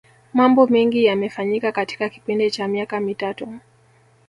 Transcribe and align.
mambo 0.33 0.67
mengi 0.67 1.05
yamefanyika 1.05 1.71
katika 1.71 2.09
kipindi 2.09 2.51
cha 2.51 2.67
miaka 2.67 2.99
mitatu 2.99 3.59